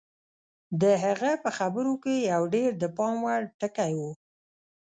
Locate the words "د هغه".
0.81-1.31